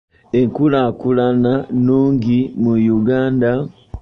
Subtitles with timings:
[0.39, 3.51] Enkulaakulana nnungi mu Uganda.